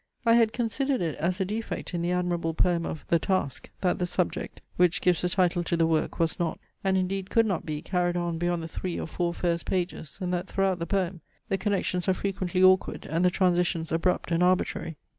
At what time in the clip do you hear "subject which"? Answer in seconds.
4.07-4.99